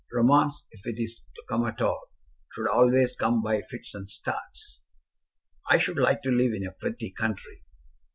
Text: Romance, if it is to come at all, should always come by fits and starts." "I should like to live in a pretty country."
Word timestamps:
Romance, 0.11 0.65
if 0.71 0.87
it 0.87 0.99
is 0.99 1.21
to 1.35 1.43
come 1.47 1.63
at 1.63 1.79
all, 1.79 2.09
should 2.55 2.67
always 2.67 3.15
come 3.15 3.43
by 3.43 3.61
fits 3.61 3.93
and 3.93 4.09
starts." 4.09 4.81
"I 5.69 5.77
should 5.77 5.99
like 5.99 6.23
to 6.23 6.31
live 6.31 6.53
in 6.55 6.65
a 6.65 6.71
pretty 6.71 7.11
country." 7.11 7.61